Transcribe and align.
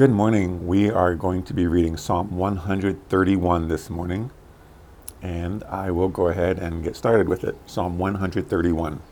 Good 0.00 0.12
morning. 0.12 0.66
We 0.66 0.90
are 0.90 1.14
going 1.14 1.42
to 1.42 1.52
be 1.52 1.66
reading 1.66 1.98
Psalm 1.98 2.34
131 2.34 3.68
this 3.68 3.90
morning, 3.90 4.30
and 5.20 5.62
I 5.64 5.90
will 5.90 6.08
go 6.08 6.28
ahead 6.28 6.58
and 6.58 6.82
get 6.82 6.96
started 6.96 7.28
with 7.28 7.44
it. 7.44 7.54
Psalm 7.66 7.98
131. 7.98 9.02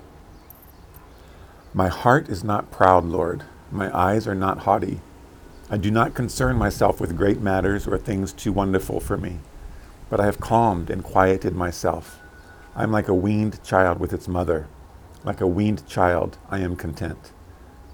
My 1.74 1.88
heart 1.88 2.30
is 2.30 2.42
not 2.42 2.70
proud, 2.70 3.04
Lord. 3.04 3.44
My 3.70 3.94
eyes 3.94 4.26
are 4.26 4.34
not 4.34 4.60
haughty. 4.60 5.02
I 5.68 5.76
do 5.76 5.90
not 5.90 6.14
concern 6.14 6.56
myself 6.56 7.02
with 7.02 7.18
great 7.18 7.42
matters 7.42 7.86
or 7.86 7.98
things 7.98 8.32
too 8.32 8.54
wonderful 8.54 8.98
for 8.98 9.18
me, 9.18 9.40
but 10.08 10.20
I 10.20 10.24
have 10.24 10.40
calmed 10.40 10.88
and 10.88 11.04
quieted 11.04 11.54
myself. 11.54 12.18
I 12.74 12.82
am 12.82 12.92
like 12.92 13.08
a 13.08 13.14
weaned 13.14 13.62
child 13.62 14.00
with 14.00 14.14
its 14.14 14.26
mother. 14.26 14.68
Like 15.22 15.42
a 15.42 15.46
weaned 15.46 15.86
child, 15.86 16.38
I 16.48 16.60
am 16.60 16.76
content. 16.76 17.32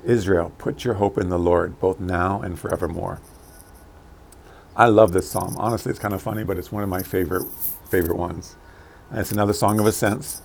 Israel, 0.05 0.53
put 0.59 0.85
your 0.85 0.95
hope 0.95 1.19
in 1.19 1.29
the 1.29 1.39
Lord, 1.39 1.81
both 1.81 2.01
now 2.01 2.41
and 2.43 2.59
forevermore. 2.59 3.21
I 4.77 4.87
love 4.87 5.13
this 5.13 5.31
psalm. 5.31 5.57
Honestly, 5.59 5.91
it's 5.91 5.99
kind 6.01 6.15
of 6.15 6.23
funny, 6.23 6.45
but 6.45 6.59
it's 6.59 6.73
one 6.73 6.83
of 6.83 6.89
my 6.89 7.03
favorite 7.03 7.47
favorite 7.91 8.17
ones. 8.17 8.57
And 9.11 9.21
it's 9.21 9.33
another 9.33 9.53
song 9.53 9.79
of 9.79 9.87
ascents. 9.87 10.43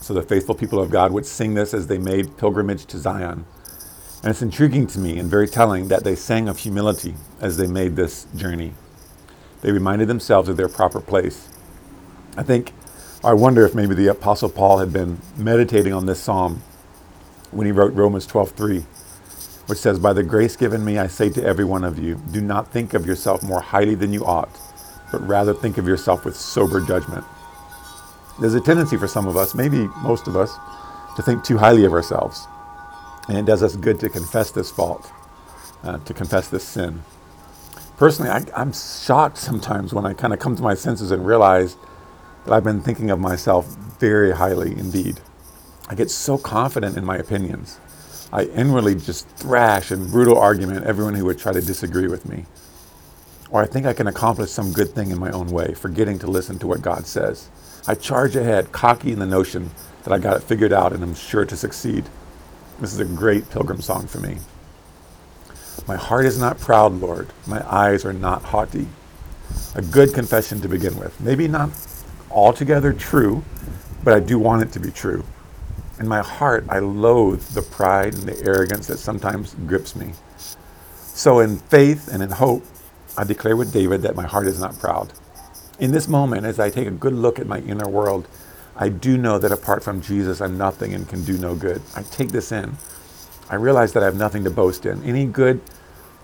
So 0.00 0.14
the 0.14 0.22
faithful 0.22 0.54
people 0.54 0.80
of 0.80 0.90
God 0.90 1.12
would 1.12 1.26
sing 1.26 1.54
this 1.54 1.74
as 1.74 1.86
they 1.86 1.98
made 1.98 2.36
pilgrimage 2.36 2.86
to 2.86 2.98
Zion. 2.98 3.44
And 4.22 4.30
it's 4.30 4.42
intriguing 4.42 4.86
to 4.88 4.98
me 4.98 5.18
and 5.18 5.30
very 5.30 5.48
telling 5.48 5.88
that 5.88 6.04
they 6.04 6.14
sang 6.14 6.48
of 6.48 6.58
humility 6.58 7.14
as 7.40 7.56
they 7.56 7.66
made 7.66 7.96
this 7.96 8.26
journey. 8.36 8.74
They 9.62 9.72
reminded 9.72 10.08
themselves 10.08 10.48
of 10.48 10.56
their 10.56 10.68
proper 10.68 11.00
place. 11.00 11.48
I 12.36 12.42
think, 12.42 12.72
I 13.24 13.32
wonder 13.34 13.64
if 13.66 13.74
maybe 13.74 13.94
the 13.94 14.08
Apostle 14.08 14.50
Paul 14.50 14.78
had 14.78 14.92
been 14.92 15.20
meditating 15.36 15.92
on 15.92 16.06
this 16.06 16.20
psalm 16.20 16.62
when 17.50 17.66
he 17.66 17.72
wrote 17.72 17.94
Romans 17.94 18.26
12:3, 18.26 18.84
which 19.66 19.78
says, 19.78 19.98
"By 19.98 20.12
the 20.12 20.22
grace 20.22 20.56
given 20.56 20.84
me, 20.84 20.98
I 20.98 21.06
say 21.06 21.30
to 21.30 21.44
every 21.44 21.64
one 21.64 21.84
of 21.84 21.98
you, 21.98 22.20
do 22.30 22.40
not 22.40 22.68
think 22.68 22.94
of 22.94 23.06
yourself 23.06 23.42
more 23.42 23.60
highly 23.60 23.94
than 23.94 24.12
you 24.12 24.24
ought, 24.24 24.50
but 25.10 25.26
rather 25.26 25.54
think 25.54 25.78
of 25.78 25.86
yourself 25.86 26.24
with 26.24 26.36
sober 26.36 26.80
judgment." 26.80 27.24
There's 28.40 28.54
a 28.54 28.60
tendency 28.60 28.96
for 28.96 29.06
some 29.06 29.28
of 29.28 29.36
us, 29.36 29.54
maybe 29.54 29.88
most 30.02 30.26
of 30.26 30.36
us, 30.36 30.56
to 31.16 31.22
think 31.22 31.44
too 31.44 31.58
highly 31.58 31.84
of 31.84 31.92
ourselves. 31.92 32.48
And 33.28 33.38
it 33.38 33.46
does 33.46 33.62
us 33.62 33.76
good 33.76 34.00
to 34.00 34.08
confess 34.08 34.50
this 34.50 34.70
fault, 34.70 35.10
uh, 35.84 35.98
to 35.98 36.12
confess 36.12 36.48
this 36.48 36.64
sin. 36.64 37.02
Personally, 37.96 38.30
I, 38.30 38.44
I'm 38.56 38.72
shocked 38.72 39.38
sometimes 39.38 39.94
when 39.94 40.04
I 40.04 40.14
kind 40.14 40.32
of 40.32 40.40
come 40.40 40.56
to 40.56 40.62
my 40.62 40.74
senses 40.74 41.12
and 41.12 41.24
realize 41.24 41.76
that 42.44 42.52
I've 42.52 42.64
been 42.64 42.80
thinking 42.80 43.10
of 43.10 43.20
myself 43.20 43.66
very 44.00 44.32
highly 44.32 44.72
indeed. 44.72 45.20
I 45.88 45.94
get 45.94 46.10
so 46.10 46.36
confident 46.36 46.96
in 46.96 47.04
my 47.04 47.16
opinions. 47.16 47.78
I 48.34 48.46
inwardly 48.46 48.96
just 48.96 49.28
thrash 49.36 49.92
in 49.92 50.10
brutal 50.10 50.36
argument 50.36 50.84
everyone 50.84 51.14
who 51.14 51.24
would 51.26 51.38
try 51.38 51.52
to 51.52 51.62
disagree 51.62 52.08
with 52.08 52.28
me. 52.28 52.46
Or 53.48 53.62
I 53.62 53.66
think 53.66 53.86
I 53.86 53.92
can 53.92 54.08
accomplish 54.08 54.50
some 54.50 54.72
good 54.72 54.88
thing 54.88 55.12
in 55.12 55.20
my 55.20 55.30
own 55.30 55.46
way, 55.46 55.72
forgetting 55.74 56.18
to 56.18 56.26
listen 56.26 56.58
to 56.58 56.66
what 56.66 56.82
God 56.82 57.06
says. 57.06 57.48
I 57.86 57.94
charge 57.94 58.34
ahead, 58.34 58.72
cocky 58.72 59.12
in 59.12 59.20
the 59.20 59.26
notion 59.26 59.70
that 60.02 60.12
I 60.12 60.18
got 60.18 60.36
it 60.36 60.42
figured 60.42 60.72
out 60.72 60.92
and 60.92 61.04
I'm 61.04 61.14
sure 61.14 61.44
to 61.44 61.56
succeed. 61.56 62.06
This 62.80 62.92
is 62.92 62.98
a 62.98 63.04
great 63.04 63.50
pilgrim 63.50 63.80
song 63.80 64.08
for 64.08 64.18
me. 64.18 64.38
My 65.86 65.96
heart 65.96 66.26
is 66.26 66.36
not 66.36 66.58
proud, 66.58 66.92
Lord. 66.94 67.28
My 67.46 67.64
eyes 67.72 68.04
are 68.04 68.12
not 68.12 68.42
haughty. 68.42 68.88
A 69.76 69.82
good 69.82 70.12
confession 70.12 70.60
to 70.62 70.68
begin 70.68 70.98
with. 70.98 71.20
Maybe 71.20 71.46
not 71.46 71.70
altogether 72.32 72.92
true, 72.92 73.44
but 74.02 74.12
I 74.12 74.18
do 74.18 74.40
want 74.40 74.62
it 74.62 74.72
to 74.72 74.80
be 74.80 74.90
true. 74.90 75.24
In 76.00 76.08
my 76.08 76.22
heart, 76.22 76.66
I 76.68 76.80
loathe 76.80 77.42
the 77.54 77.62
pride 77.62 78.14
and 78.14 78.24
the 78.24 78.42
arrogance 78.44 78.88
that 78.88 78.98
sometimes 78.98 79.54
grips 79.66 79.96
me. 79.96 80.12
So, 81.02 81.40
in 81.40 81.58
faith 81.58 82.08
and 82.12 82.22
in 82.22 82.30
hope, 82.30 82.64
I 83.16 83.24
declare 83.24 83.56
with 83.56 83.72
David 83.72 84.02
that 84.02 84.16
my 84.16 84.26
heart 84.26 84.46
is 84.46 84.60
not 84.60 84.78
proud. 84.78 85.12
In 85.80 85.92
this 85.92 86.08
moment, 86.08 86.46
as 86.46 86.60
I 86.60 86.70
take 86.70 86.88
a 86.88 86.92
good 86.92 87.14
look 87.14 87.38
at 87.38 87.46
my 87.46 87.60
inner 87.60 87.88
world, 87.88 88.28
I 88.76 88.90
do 88.90 89.18
know 89.18 89.38
that 89.38 89.52
apart 89.52 89.84
from 89.84 90.02
Jesus, 90.02 90.40
I'm 90.40 90.58
nothing 90.58 90.94
and 90.94 91.08
can 91.08 91.24
do 91.24 91.38
no 91.38 91.54
good. 91.54 91.82
I 91.96 92.02
take 92.02 92.30
this 92.30 92.52
in. 92.52 92.76
I 93.50 93.56
realize 93.56 93.92
that 93.94 94.02
I 94.02 94.06
have 94.06 94.16
nothing 94.16 94.44
to 94.44 94.50
boast 94.50 94.86
in. 94.86 95.02
Any 95.04 95.26
good 95.26 95.60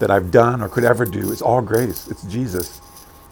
that 0.00 0.11
I've 0.11 0.31
done 0.33 0.62
or 0.62 0.69
could 0.69 0.84
ever 0.84 1.06
do 1.06 1.31
is 1.33 1.43
all 1.43 1.62
grace. 1.62 2.09
It's 2.09 2.25
Jesus. 2.25 2.81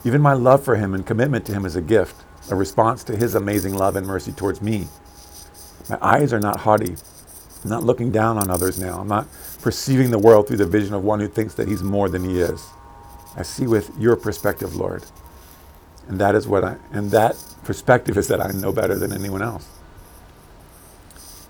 Even 0.05 0.21
my 0.21 0.33
love 0.33 0.63
for 0.63 0.75
him 0.77 0.93
and 0.95 1.05
commitment 1.05 1.45
to 1.47 1.53
him 1.53 1.65
is 1.65 1.75
a 1.75 1.81
gift, 1.81 2.15
a 2.51 2.55
response 2.55 3.03
to 3.05 3.17
his 3.17 3.35
amazing 3.35 3.75
love 3.75 3.95
and 3.97 4.07
mercy 4.07 4.31
towards 4.31 4.61
me. 4.61 4.87
My 5.89 5.97
eyes 6.01 6.33
are 6.33 6.39
not 6.39 6.61
haughty. 6.61 6.95
I'm 7.63 7.69
not 7.69 7.83
looking 7.83 8.11
down 8.11 8.37
on 8.37 8.49
others 8.49 8.79
now. 8.79 8.99
I'm 8.99 9.07
not 9.07 9.27
perceiving 9.61 10.11
the 10.11 10.19
world 10.19 10.47
through 10.47 10.57
the 10.57 10.65
vision 10.65 10.93
of 10.93 11.03
one 11.03 11.19
who 11.19 11.27
thinks 11.27 11.55
that 11.55 11.67
he's 11.67 11.83
more 11.83 12.09
than 12.09 12.23
he 12.23 12.39
is. 12.39 12.67
I 13.35 13.43
see 13.43 13.67
with 13.67 13.91
your 13.97 14.15
perspective, 14.15 14.75
Lord. 14.75 15.03
And 16.07 16.19
that 16.19 16.35
is 16.35 16.47
what 16.47 16.63
I 16.63 16.77
and 16.91 17.11
that 17.11 17.35
perspective 17.63 18.17
is 18.17 18.27
that 18.29 18.41
I 18.41 18.51
know 18.51 18.71
better 18.71 18.95
than 18.95 19.13
anyone 19.13 19.41
else. 19.41 19.67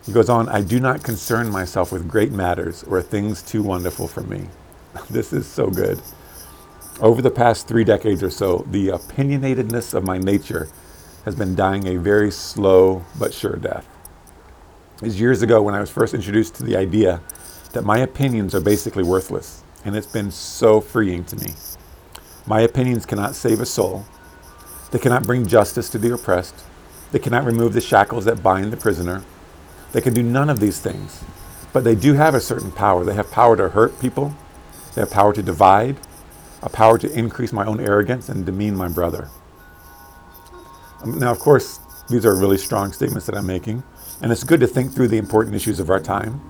He 0.05 0.11
goes 0.11 0.29
on, 0.29 0.49
I 0.49 0.61
do 0.61 0.79
not 0.79 1.03
concern 1.03 1.51
myself 1.51 1.91
with 1.91 2.09
great 2.09 2.31
matters 2.31 2.83
or 2.83 3.01
things 3.01 3.43
too 3.43 3.61
wonderful 3.61 4.07
for 4.07 4.21
me. 4.21 4.47
this 5.09 5.33
is 5.33 5.47
so 5.47 5.69
good. 5.69 6.01
Over 6.99 7.21
the 7.21 7.31
past 7.31 7.67
three 7.67 7.83
decades 7.83 8.23
or 8.23 8.29
so, 8.31 8.65
the 8.71 8.87
opinionatedness 8.87 9.93
of 9.93 10.03
my 10.03 10.17
nature 10.17 10.69
has 11.25 11.35
been 11.35 11.55
dying 11.55 11.87
a 11.87 11.97
very 11.97 12.31
slow 12.31 13.05
but 13.19 13.33
sure 13.33 13.55
death. 13.55 13.87
Was 15.01 15.19
years 15.19 15.41
ago 15.41 15.61
when 15.61 15.75
I 15.75 15.79
was 15.79 15.89
first 15.89 16.13
introduced 16.13 16.55
to 16.55 16.63
the 16.63 16.75
idea 16.75 17.21
that 17.73 17.85
my 17.85 17.99
opinions 17.99 18.53
are 18.53 18.61
basically 18.61 19.03
worthless, 19.03 19.63
and 19.85 19.95
it's 19.95 20.07
been 20.07 20.31
so 20.31 20.81
freeing 20.81 21.23
to 21.25 21.35
me. 21.37 21.53
My 22.45 22.61
opinions 22.61 23.05
cannot 23.05 23.35
save 23.35 23.61
a 23.61 23.65
soul, 23.65 24.05
they 24.91 24.99
cannot 24.99 25.23
bring 25.23 25.45
justice 25.45 25.89
to 25.89 25.97
the 25.97 26.13
oppressed. 26.13 26.55
They 27.11 27.19
cannot 27.19 27.45
remove 27.45 27.73
the 27.73 27.81
shackles 27.81 28.25
that 28.25 28.41
bind 28.43 28.73
the 28.73 28.77
prisoner. 28.77 29.23
They 29.91 30.01
can 30.01 30.13
do 30.13 30.23
none 30.23 30.49
of 30.49 30.59
these 30.59 30.79
things. 30.79 31.23
But 31.73 31.83
they 31.83 31.95
do 31.95 32.13
have 32.13 32.33
a 32.33 32.41
certain 32.41 32.71
power. 32.71 33.03
They 33.03 33.13
have 33.13 33.29
power 33.31 33.55
to 33.55 33.69
hurt 33.69 33.99
people, 33.99 34.33
they 34.95 35.01
have 35.01 35.11
power 35.11 35.33
to 35.33 35.43
divide, 35.43 35.97
a 36.61 36.69
power 36.69 36.97
to 36.97 37.11
increase 37.11 37.53
my 37.53 37.65
own 37.65 37.79
arrogance 37.79 38.29
and 38.29 38.45
demean 38.45 38.75
my 38.75 38.87
brother. 38.87 39.29
Now, 41.05 41.31
of 41.31 41.39
course, 41.39 41.79
these 42.09 42.25
are 42.25 42.35
really 42.35 42.57
strong 42.57 42.91
statements 42.91 43.25
that 43.27 43.35
I'm 43.35 43.45
making, 43.45 43.83
and 44.21 44.31
it's 44.31 44.43
good 44.43 44.59
to 44.59 44.67
think 44.67 44.93
through 44.93 45.07
the 45.07 45.17
important 45.17 45.55
issues 45.55 45.79
of 45.79 45.89
our 45.89 45.99
time. 45.99 46.41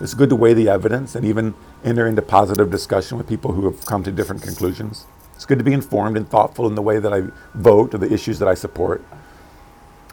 It's 0.00 0.14
good 0.14 0.30
to 0.30 0.36
weigh 0.36 0.54
the 0.54 0.68
evidence 0.68 1.14
and 1.14 1.24
even 1.24 1.54
enter 1.84 2.06
into 2.06 2.22
positive 2.22 2.70
discussion 2.70 3.18
with 3.18 3.28
people 3.28 3.52
who 3.52 3.64
have 3.64 3.84
come 3.84 4.02
to 4.04 4.12
different 4.12 4.42
conclusions. 4.42 5.06
It's 5.34 5.44
good 5.44 5.58
to 5.58 5.64
be 5.64 5.72
informed 5.72 6.16
and 6.16 6.28
thoughtful 6.28 6.66
in 6.66 6.74
the 6.74 6.82
way 6.82 6.98
that 6.98 7.12
I 7.12 7.24
vote 7.54 7.94
or 7.94 7.98
the 7.98 8.12
issues 8.12 8.38
that 8.38 8.48
I 8.48 8.54
support. 8.54 9.04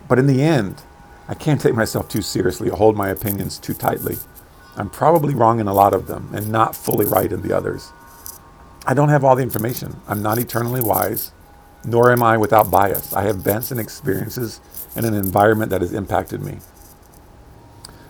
But 0.07 0.19
in 0.19 0.27
the 0.27 0.41
end, 0.41 0.83
I 1.27 1.33
can't 1.33 1.59
take 1.59 1.73
myself 1.73 2.09
too 2.09 2.21
seriously 2.21 2.69
or 2.69 2.77
hold 2.77 2.95
my 2.95 3.09
opinions 3.09 3.57
too 3.57 3.73
tightly. 3.73 4.17
I'm 4.75 4.89
probably 4.89 5.33
wrong 5.33 5.59
in 5.59 5.67
a 5.67 5.73
lot 5.73 5.93
of 5.93 6.07
them 6.07 6.29
and 6.33 6.51
not 6.51 6.75
fully 6.75 7.05
right 7.05 7.31
in 7.31 7.41
the 7.41 7.55
others. 7.55 7.91
I 8.85 8.93
don't 8.93 9.09
have 9.09 9.23
all 9.23 9.35
the 9.35 9.43
information. 9.43 9.99
I'm 10.07 10.21
not 10.21 10.37
eternally 10.37 10.81
wise, 10.81 11.31
nor 11.83 12.11
am 12.11 12.21
I 12.21 12.37
without 12.37 12.69
bias. 12.69 13.13
I 13.13 13.23
have 13.23 13.43
bents 13.43 13.71
and 13.71 13.79
experiences 13.79 14.59
and 14.95 15.05
an 15.05 15.15
environment 15.15 15.71
that 15.71 15.81
has 15.81 15.93
impacted 15.93 16.41
me. 16.41 16.59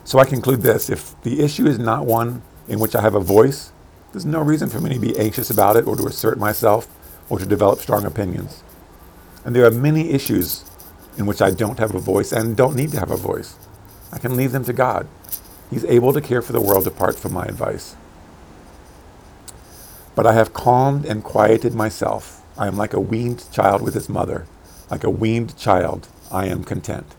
So 0.06 0.20
I 0.20 0.26
conclude 0.26 0.62
this 0.62 0.90
if 0.92 1.20
the 1.24 1.42
issue 1.42 1.66
is 1.66 1.80
not 1.80 2.06
one 2.06 2.44
in 2.68 2.80
which 2.80 2.96
I 2.96 3.02
have 3.02 3.16
a 3.16 3.20
voice, 3.20 3.72
there's 4.12 4.26
no 4.26 4.40
reason 4.40 4.70
for 4.70 4.80
me 4.80 4.94
to 4.94 5.00
be 5.00 5.18
anxious 5.18 5.50
about 5.50 5.76
it 5.76 5.88
or 5.88 5.96
to 5.96 6.06
assert 6.06 6.38
myself 6.38 6.88
or 7.28 7.40
to 7.40 7.46
develop 7.46 7.80
strong 7.80 8.06
opinions. 8.06 8.64
And 9.44 9.56
there 9.56 9.66
are 9.66 9.72
many 9.72 10.12
issues 10.12 10.64
in 11.18 11.26
which 11.26 11.42
I 11.42 11.50
don't 11.50 11.80
have 11.80 11.96
a 11.96 12.00
voice 12.00 12.32
and 12.32 12.56
don't 12.56 12.76
need 12.76 12.92
to 12.92 13.00
have 13.00 13.10
a 13.10 13.18
voice. 13.18 13.58
I 14.12 14.20
can 14.20 14.36
leave 14.36 14.52
them 14.52 14.64
to 14.66 14.74
God. 14.74 15.08
He's 15.72 15.86
able 15.86 16.14
to 16.14 16.22
care 16.22 16.44
for 16.44 16.54
the 16.54 16.62
world 16.62 16.86
apart 16.86 17.18
from 17.18 17.34
my 17.34 17.46
advice. 17.46 17.96
But 20.14 20.28
I 20.28 20.34
have 20.34 20.54
calmed 20.54 21.06
and 21.06 21.24
quieted 21.24 21.74
myself. 21.74 22.44
I 22.58 22.68
am 22.68 22.78
like 22.78 22.94
a 22.94 23.00
weaned 23.00 23.52
child 23.52 23.82
with 23.82 23.96
his 23.96 24.08
mother. 24.08 24.46
Like 24.92 25.04
a 25.04 25.10
weaned 25.10 25.58
child, 25.58 26.08
I 26.32 26.46
am 26.46 26.64
content. 26.64 27.16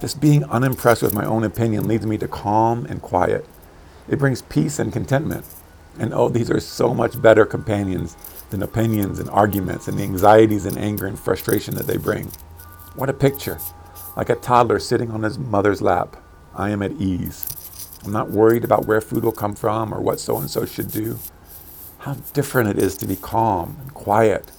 This 0.00 0.14
being 0.14 0.44
unimpressed 0.44 1.02
with 1.02 1.12
my 1.12 1.24
own 1.24 1.42
opinion 1.42 1.88
leads 1.88 2.06
me 2.06 2.18
to 2.18 2.28
calm 2.28 2.86
and 2.86 3.02
quiet. 3.02 3.44
It 4.08 4.18
brings 4.20 4.42
peace 4.42 4.78
and 4.78 4.92
contentment. 4.92 5.44
And 5.98 6.14
oh, 6.14 6.28
these 6.28 6.50
are 6.50 6.60
so 6.60 6.94
much 6.94 7.20
better 7.20 7.44
companions 7.44 8.16
than 8.50 8.62
opinions 8.62 9.18
and 9.18 9.28
arguments 9.30 9.88
and 9.88 9.98
the 9.98 10.04
anxieties 10.04 10.66
and 10.66 10.78
anger 10.78 11.06
and 11.06 11.18
frustration 11.18 11.74
that 11.74 11.88
they 11.88 11.96
bring. 11.96 12.30
What 12.94 13.10
a 13.10 13.12
picture! 13.12 13.58
Like 14.16 14.30
a 14.30 14.36
toddler 14.36 14.78
sitting 14.78 15.10
on 15.10 15.24
his 15.24 15.38
mother's 15.38 15.82
lap. 15.82 16.16
I 16.54 16.70
am 16.70 16.82
at 16.82 16.92
ease. 16.92 17.48
I'm 18.04 18.12
not 18.12 18.30
worried 18.30 18.64
about 18.64 18.86
where 18.86 19.00
food 19.00 19.24
will 19.24 19.32
come 19.32 19.56
from 19.56 19.92
or 19.92 20.00
what 20.00 20.20
so 20.20 20.38
and 20.38 20.48
so 20.48 20.64
should 20.64 20.92
do. 20.92 21.18
How 21.98 22.14
different 22.32 22.70
it 22.70 22.78
is 22.78 22.96
to 22.98 23.06
be 23.06 23.16
calm 23.16 23.76
and 23.80 23.92
quiet. 23.92 24.52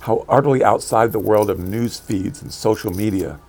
How 0.00 0.24
utterly 0.28 0.62
outside 0.62 1.10
the 1.10 1.18
world 1.18 1.50
of 1.50 1.58
news 1.58 1.98
feeds 1.98 2.40
and 2.40 2.52
social 2.52 2.92
media. 2.92 3.40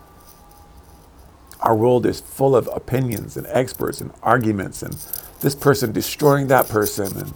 Our 1.64 1.76
world 1.76 2.06
is 2.06 2.22
full 2.22 2.56
of 2.56 2.70
opinions 2.76 3.38
and 3.38 3.48
experts 3.50 4.02
and 4.02 4.14
arguments 4.24 4.84
and 4.84 4.96
this 5.42 5.56
person 5.56 5.92
destroying 5.94 6.48
that 6.50 6.70
person 6.70 7.18
and 7.18 7.34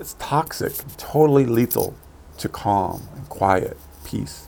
It's 0.00 0.16
toxic, 0.20 0.74
totally 0.98 1.46
lethal 1.46 1.94
to 2.38 2.48
calm 2.48 3.08
and 3.16 3.28
quiet, 3.28 3.78
peace. 4.04 4.46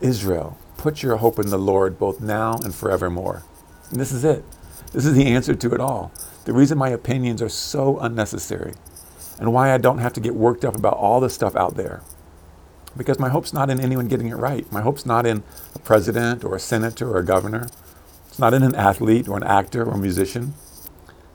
Israel, 0.00 0.58
put 0.78 1.02
your 1.02 1.18
hope 1.18 1.38
in 1.38 1.50
the 1.50 1.58
Lord 1.58 1.98
both 1.98 2.20
now 2.20 2.58
and 2.64 2.74
forevermore. 2.74 3.44
And 3.90 4.00
this 4.00 4.12
is 4.12 4.24
it. 4.24 4.44
This 4.92 5.06
is 5.06 5.14
the 5.14 5.26
answer 5.28 5.54
to 5.54 5.74
it 5.74 5.80
all. 5.80 6.12
The 6.46 6.54
reason 6.54 6.78
my 6.78 6.90
opinions 6.90 7.42
are 7.42 7.50
so 7.50 7.98
unnecessary 8.00 8.74
and 9.40 9.52
why 9.54 9.72
I 9.74 9.78
don't 9.78 9.98
have 9.98 10.14
to 10.14 10.20
get 10.20 10.34
worked 10.34 10.64
up 10.64 10.76
about 10.76 10.94
all 10.94 11.20
the 11.20 11.30
stuff 11.30 11.56
out 11.56 11.76
there. 11.76 12.02
Because 12.96 13.18
my 13.18 13.28
hope's 13.28 13.52
not 13.52 13.70
in 13.70 13.80
anyone 13.80 14.08
getting 14.08 14.28
it 14.28 14.36
right. 14.36 14.70
My 14.72 14.80
hope's 14.80 15.06
not 15.06 15.26
in 15.26 15.42
a 15.74 15.78
president 15.78 16.44
or 16.44 16.56
a 16.56 16.60
senator 16.60 17.08
or 17.10 17.18
a 17.18 17.24
governor. 17.24 17.68
It's 18.26 18.38
not 18.38 18.54
in 18.54 18.62
an 18.62 18.74
athlete 18.74 19.28
or 19.28 19.36
an 19.36 19.44
actor 19.44 19.84
or 19.84 19.94
a 19.94 19.98
musician. 19.98 20.54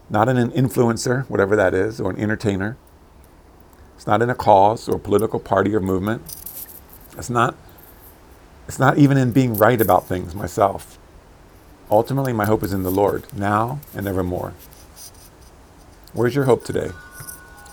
Not 0.09 0.29
in 0.29 0.37
an 0.37 0.51
influencer, 0.51 1.29
whatever 1.29 1.55
that 1.55 1.73
is, 1.73 1.99
or 2.01 2.11
an 2.11 2.19
entertainer. 2.19 2.77
It's 3.95 4.07
not 4.07 4.21
in 4.21 4.29
a 4.29 4.35
cause 4.35 4.89
or 4.89 4.95
a 4.95 4.99
political 4.99 5.39
party 5.39 5.73
or 5.73 5.79
movement. 5.79 6.21
It's 7.17 7.29
not, 7.29 7.55
it's 8.67 8.79
not 8.79 8.97
even 8.97 9.17
in 9.17 9.31
being 9.31 9.55
right 9.55 9.79
about 9.79 10.07
things 10.07 10.35
myself. 10.35 10.99
Ultimately, 11.89 12.33
my 12.33 12.45
hope 12.45 12.63
is 12.63 12.73
in 12.73 12.83
the 12.83 12.91
Lord, 12.91 13.25
now 13.33 13.79
and 13.95 14.07
evermore. 14.07 14.53
Where's 16.13 16.35
your 16.35 16.45
hope 16.45 16.63
today? 16.65 16.91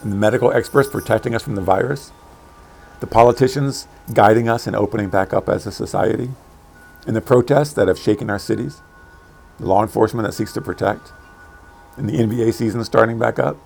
In 0.02 0.10
the 0.10 0.16
medical 0.16 0.52
experts 0.52 0.88
protecting 0.88 1.34
us 1.34 1.42
from 1.42 1.54
the 1.56 1.62
virus? 1.62 2.12
The 3.00 3.06
politicians 3.06 3.88
guiding 4.12 4.48
us 4.48 4.66
and 4.66 4.76
opening 4.76 5.08
back 5.08 5.32
up 5.32 5.48
as 5.48 5.66
a 5.66 5.72
society? 5.72 6.30
In 7.06 7.14
the 7.14 7.20
protests 7.20 7.72
that 7.72 7.88
have 7.88 7.98
shaken 7.98 8.28
our 8.28 8.38
cities? 8.38 8.82
The 9.58 9.66
law 9.66 9.82
enforcement 9.82 10.26
that 10.26 10.34
seeks 10.34 10.52
to 10.52 10.60
protect? 10.60 11.12
In 11.96 12.06
the 12.06 12.18
NBA 12.18 12.52
season 12.52 12.84
starting 12.84 13.18
back 13.18 13.38
up? 13.38 13.56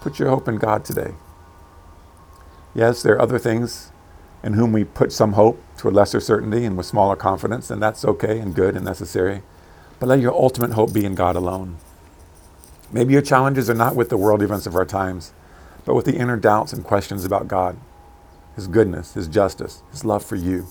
Put 0.00 0.18
your 0.18 0.28
hope 0.28 0.48
in 0.48 0.56
God 0.56 0.84
today. 0.84 1.14
Yes, 2.74 3.02
there 3.02 3.14
are 3.14 3.22
other 3.22 3.38
things 3.38 3.92
in 4.42 4.54
whom 4.54 4.72
we 4.72 4.84
put 4.84 5.12
some 5.12 5.34
hope 5.34 5.62
to 5.78 5.88
a 5.88 5.90
lesser 5.90 6.20
certainty 6.20 6.64
and 6.64 6.76
with 6.76 6.86
smaller 6.86 7.16
confidence, 7.16 7.70
and 7.70 7.80
that's 7.80 8.04
okay 8.04 8.38
and 8.40 8.54
good 8.54 8.74
and 8.74 8.84
necessary. 8.84 9.42
But 9.98 10.08
let 10.08 10.20
your 10.20 10.34
ultimate 10.34 10.72
hope 10.72 10.92
be 10.92 11.04
in 11.04 11.14
God 11.14 11.36
alone. 11.36 11.78
Maybe 12.92 13.12
your 13.12 13.22
challenges 13.22 13.70
are 13.70 13.74
not 13.74 13.96
with 13.96 14.08
the 14.08 14.16
world 14.16 14.42
events 14.42 14.66
of 14.66 14.74
our 14.74 14.84
times, 14.84 15.32
but 15.84 15.94
with 15.94 16.04
the 16.04 16.16
inner 16.16 16.36
doubts 16.36 16.72
and 16.72 16.84
questions 16.84 17.24
about 17.24 17.48
God, 17.48 17.76
His 18.54 18.66
goodness, 18.66 19.14
His 19.14 19.28
justice, 19.28 19.82
His 19.90 20.04
love 20.04 20.24
for 20.24 20.36
you. 20.36 20.66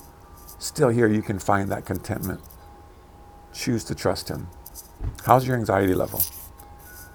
Still, 0.60 0.90
here 0.90 1.08
you 1.08 1.22
can 1.22 1.40
find 1.40 1.70
that 1.70 1.86
contentment. 1.86 2.42
Choose 3.54 3.84
to 3.86 3.96
trust 3.96 4.30
Him. 4.30 4.48
How's 5.26 5.48
your 5.48 5.58
anxiety 5.58 5.94
level? 5.94 6.22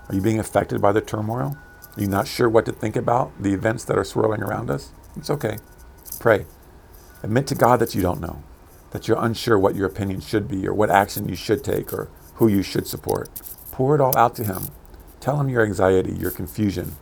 Are 0.09 0.15
you 0.15 0.21
being 0.21 0.39
affected 0.39 0.81
by 0.81 0.93
the 0.93 1.01
turmoil? 1.01 1.57
Are 1.97 2.01
you 2.01 2.07
not 2.07 2.29
sure 2.29 2.49
what 2.49 2.67
to 2.67 2.73
think 2.73 2.97
about 2.97 3.33
the 3.43 3.53
events 3.53 3.85
that 3.85 3.99
are 3.99 4.05
swirling 4.05 4.43
around 4.43 4.71
us? 4.71 4.93
It's 5.17 5.31
okay. 5.31 5.59
Pray. 6.21 6.47
Admit 7.23 7.47
to 7.49 7.55
God 7.55 7.81
that 7.81 7.95
you 7.95 8.03
don't 8.03 8.21
know, 8.21 8.43
that 8.93 9.09
you're 9.09 9.23
unsure 9.23 9.59
what 9.59 9.75
your 9.75 9.87
opinion 9.87 10.21
should 10.21 10.47
be, 10.47 10.67
or 10.67 10.73
what 10.73 10.91
action 10.91 11.29
you 11.29 11.35
should 11.35 11.65
take, 11.65 11.93
or 11.93 12.09
who 12.35 12.47
you 12.47 12.63
should 12.63 12.87
support. 12.87 13.29
Pour 13.73 13.95
it 13.95 14.01
all 14.01 14.17
out 14.17 14.37
to 14.37 14.45
Him. 14.45 14.69
Tell 15.21 15.41
Him 15.41 15.49
your 15.49 15.65
anxiety, 15.65 16.13
your 16.13 16.31
confusion. 16.31 16.97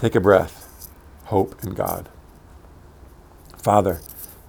Take 0.00 0.14
a 0.14 0.20
breath. 0.20 0.88
Hope 1.26 1.62
in 1.62 1.74
God. 1.74 2.08
Father, 3.58 4.00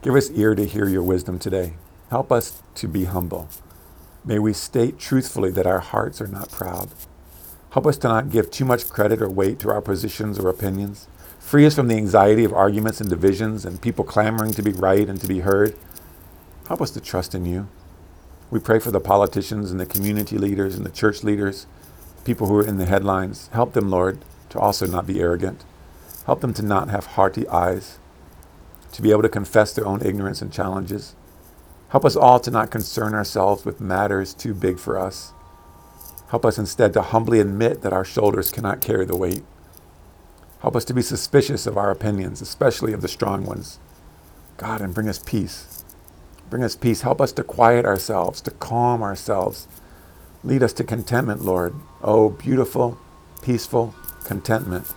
give 0.01 0.15
us 0.15 0.29
ear 0.29 0.55
to 0.55 0.65
hear 0.65 0.87
your 0.87 1.03
wisdom 1.03 1.39
today. 1.39 1.73
Help 2.09 2.31
us 2.31 2.63
to 2.75 2.87
be 2.87 3.03
humble. 3.03 3.49
May 4.23 4.39
we 4.39 4.53
state 4.53 4.97
truthfully 4.97 5.51
that 5.51 5.67
our 5.67 5.81
hearts 5.81 6.21
are 6.21 6.27
not 6.27 6.51
proud. 6.51 6.91
Help 7.71 7.85
us 7.85 7.97
to 7.97 8.07
not 8.07 8.29
give 8.29 8.49
too 8.49 8.63
much 8.63 8.87
credit 8.87 9.21
or 9.21 9.27
weight 9.27 9.59
to 9.59 9.69
our 9.69 9.81
positions 9.81 10.39
or 10.39 10.47
opinions. 10.47 11.09
Free 11.37 11.65
us 11.65 11.75
from 11.75 11.89
the 11.89 11.97
anxiety 11.97 12.45
of 12.45 12.53
arguments 12.53 13.01
and 13.01 13.09
divisions 13.09 13.65
and 13.65 13.81
people 13.81 14.05
clamoring 14.05 14.53
to 14.53 14.61
be 14.61 14.71
right 14.71 15.09
and 15.09 15.19
to 15.19 15.27
be 15.27 15.39
heard. 15.39 15.77
Help 16.69 16.81
us 16.81 16.91
to 16.91 17.01
trust 17.01 17.35
in 17.35 17.43
you. 17.43 17.67
We 18.49 18.61
pray 18.61 18.79
for 18.79 18.91
the 18.91 19.01
politicians 19.01 19.69
and 19.69 19.81
the 19.81 19.85
community 19.85 20.37
leaders 20.37 20.77
and 20.77 20.85
the 20.85 20.89
church 20.89 21.25
leaders, 21.25 21.67
people 22.23 22.47
who 22.47 22.55
are 22.59 22.65
in 22.65 22.77
the 22.77 22.85
headlines. 22.85 23.49
Help 23.51 23.73
them, 23.73 23.89
Lord, 23.89 24.23
to 24.51 24.59
also 24.59 24.85
not 24.85 25.07
be 25.07 25.19
arrogant. 25.19 25.63
Help 26.25 26.41
them 26.41 26.53
to 26.53 26.61
not 26.61 26.89
have 26.89 27.07
haughty 27.07 27.47
eyes, 27.47 27.97
to 28.91 29.01
be 29.01 29.11
able 29.11 29.23
to 29.23 29.29
confess 29.29 29.73
their 29.73 29.87
own 29.87 30.05
ignorance 30.05 30.41
and 30.41 30.53
challenges. 30.53 31.15
Help 31.89 32.05
us 32.05 32.15
all 32.15 32.39
to 32.39 32.51
not 32.51 32.71
concern 32.71 33.13
ourselves 33.13 33.65
with 33.65 33.81
matters 33.81 34.33
too 34.33 34.53
big 34.53 34.77
for 34.77 34.99
us. 34.99 35.33
Help 36.29 36.45
us 36.45 36.57
instead 36.57 36.93
to 36.93 37.01
humbly 37.01 37.39
admit 37.39 37.81
that 37.81 37.93
our 37.93 38.05
shoulders 38.05 38.51
cannot 38.51 38.81
carry 38.81 39.05
the 39.05 39.17
weight. 39.17 39.43
Help 40.61 40.75
us 40.75 40.85
to 40.85 40.93
be 40.93 41.01
suspicious 41.01 41.65
of 41.65 41.77
our 41.77 41.89
opinions, 41.89 42.41
especially 42.41 42.93
of 42.93 43.01
the 43.01 43.07
strong 43.07 43.45
ones. 43.45 43.79
God, 44.57 44.79
and 44.79 44.93
bring 44.93 45.09
us 45.09 45.19
peace. 45.19 45.83
Bring 46.49 46.63
us 46.63 46.75
peace. 46.75 47.01
Help 47.01 47.19
us 47.19 47.31
to 47.33 47.43
quiet 47.43 47.85
ourselves, 47.85 48.41
to 48.41 48.51
calm 48.51 49.01
ourselves. 49.01 49.67
Lead 50.43 50.61
us 50.61 50.73
to 50.73 50.83
contentment, 50.83 51.43
Lord. 51.43 51.73
Oh, 52.03 52.29
beautiful, 52.29 52.97
peaceful 53.41 53.95
contentment. 54.31 54.93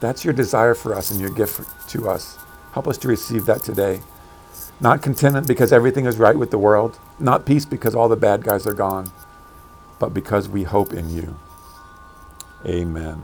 That's 0.00 0.24
your 0.26 0.34
desire 0.34 0.74
for 0.74 0.94
us 0.94 1.10
and 1.10 1.20
your 1.20 1.30
gift 1.30 1.88
to 1.90 2.10
us. 2.10 2.38
Help 2.72 2.86
us 2.86 2.98
to 2.98 3.08
receive 3.08 3.46
that 3.46 3.62
today. 3.62 4.02
Not 4.78 5.02
contentment 5.02 5.46
because 5.48 5.72
everything 5.72 6.04
is 6.06 6.18
right 6.18 6.36
with 6.36 6.50
the 6.50 6.58
world, 6.58 6.98
not 7.18 7.46
peace 7.46 7.64
because 7.64 7.94
all 7.94 8.10
the 8.10 8.16
bad 8.28 8.44
guys 8.44 8.66
are 8.66 8.74
gone, 8.74 9.10
but 9.98 10.12
because 10.12 10.50
we 10.50 10.64
hope 10.64 10.92
in 10.92 11.08
you. 11.10 11.38
Amen. 12.66 13.22